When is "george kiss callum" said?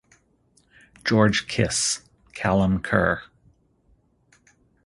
1.05-2.79